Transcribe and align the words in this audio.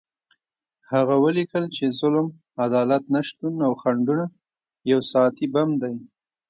هغه 0.91 1.15
ولیکل 1.25 1.63
چې 1.75 1.85
ظلم، 1.99 2.27
عدالت 2.65 3.03
نشتون 3.15 3.55
او 3.67 3.73
خنډونه 3.81 4.25
یو 4.91 4.99
ساعتي 5.11 5.45
بم 5.53 5.69
دی. 5.81 5.95